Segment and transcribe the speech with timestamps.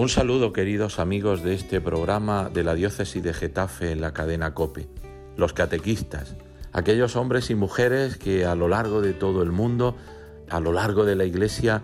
[0.00, 4.54] Un saludo queridos amigos de este programa de la diócesis de Getafe en la cadena
[4.54, 4.88] Cope,
[5.36, 6.36] los catequistas,
[6.72, 9.98] aquellos hombres y mujeres que a lo largo de todo el mundo,
[10.48, 11.82] a lo largo de la Iglesia,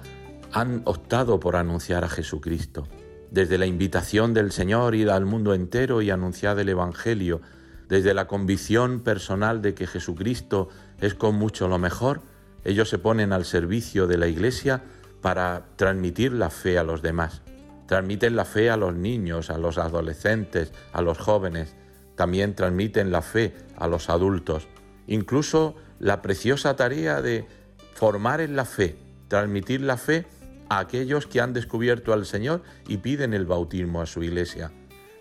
[0.51, 2.89] han optado por anunciar a Jesucristo.
[3.31, 7.43] Desde la invitación del Señor ir al mundo entero y anunciar el Evangelio,
[7.87, 10.71] desde la convicción personal de que Jesucristo
[11.03, 12.23] es con mucho lo mejor,
[12.65, 14.85] ellos se ponen al servicio de la Iglesia
[15.21, 17.43] para transmitir la fe a los demás.
[17.87, 21.75] Transmiten la fe a los niños, a los adolescentes, a los jóvenes.
[22.17, 24.67] También transmiten la fe a los adultos.
[25.07, 27.47] Incluso la preciosa tarea de
[27.95, 28.97] formar en la fe,
[29.29, 30.27] transmitir la fe
[30.69, 34.73] a aquellos que han descubierto al Señor y piden el bautismo a su iglesia.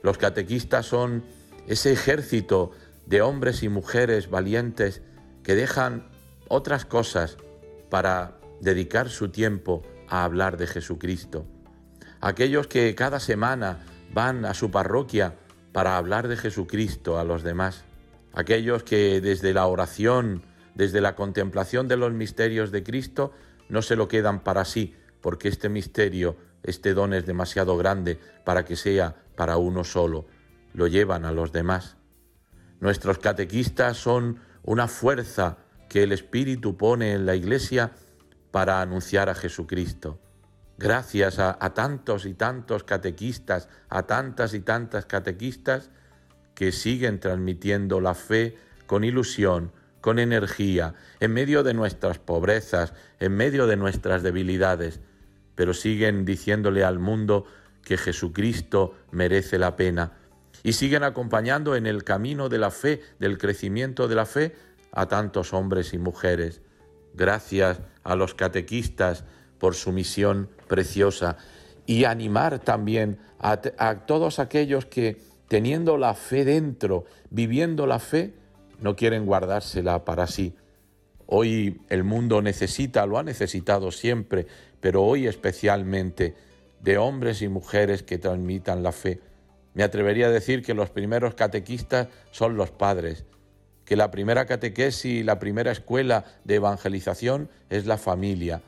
[0.02, 1.23] Los catequistas son
[1.68, 2.72] ese ejército
[3.06, 5.04] de hombres y mujeres valientes
[5.44, 6.09] que dejan
[6.48, 7.38] otras cosas
[7.92, 11.45] para dedicar su tiempo a hablar de Jesucristo
[12.26, 15.36] aquellos que cada semana van a su parroquia
[15.74, 17.86] para hablar de Jesucristo a los demás,
[18.34, 20.42] aquellos que desde la oración,
[20.73, 23.32] desde la contemplación de los misterios de Cristo,
[23.70, 28.66] no se lo quedan para sí, porque este misterio, este don es demasiado grande para
[28.66, 30.26] que sea para uno solo,
[30.73, 31.95] lo llevan a los demás.
[32.80, 37.92] Nuestros catequistas son una fuerza que el Espíritu pone en la Iglesia
[38.50, 40.20] para anunciar a Jesucristo
[40.78, 45.90] gracias a, tantos y tantos catequistas, a tantas y tantas catequistas
[46.54, 53.34] que siguen transmitiendo la fe con ilusión, con energía, en medio de nuestras pobrezas, en
[53.34, 55.00] medio de nuestras debilidades,
[55.56, 57.45] pero siguen diciéndole al mundo
[57.84, 60.14] que Jesucristo merece la pena
[60.64, 64.56] y siguen acompañando en el camino de la fe, del crecimiento de la fe,
[64.92, 66.62] a tantos hombres y mujeres.
[67.14, 69.26] Gracias a los catequistas,
[69.59, 71.38] por su misión preciosa
[71.86, 73.58] y animar también a,
[74.06, 75.17] todos aquellos que
[75.48, 78.33] teniendo la fe dentro, viviendo la fe,
[78.81, 80.55] no quieren guardársela para sí.
[81.27, 84.48] Hoy el mundo necesita, lo ha necesitado siempre,
[84.80, 86.36] pero hoy especialmente
[86.82, 89.20] de hombres y mujeres que transmitan la fe.
[89.73, 93.26] Me atrevería a decir que los primeros catequistas son los padres,
[93.86, 98.61] que la primera catequesis, la primera escuela de evangelización es la familia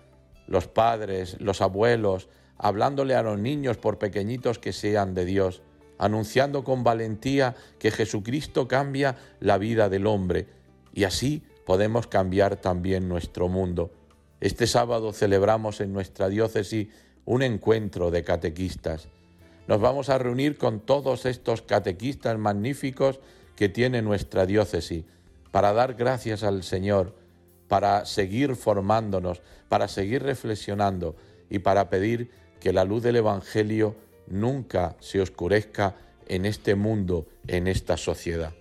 [0.48, 5.62] los padres, los abuelos, hablándole a los niños por pequeñitos que sean de Dios,
[5.98, 10.48] anunciando con valentía que Jesucristo cambia la vida del hombre
[10.94, 13.92] y así podemos cambiar también nuestro mundo.
[14.40, 16.88] Este sábado celebramos en nuestra diócesis
[17.26, 19.10] un encuentro de catequistas.
[19.68, 23.20] Nos vamos a reunir con todos estos catequistas magníficos
[23.56, 25.04] que tiene nuestra diócesis
[25.52, 27.16] para dar gracias al Señor
[27.68, 31.16] para seguir formándonos, para seguir reflexionando
[31.50, 32.30] y para pedir
[32.60, 33.96] que la luz del Evangelio
[34.28, 35.96] nunca se oscurezca
[36.28, 38.54] en este mundo, en esta sociedad.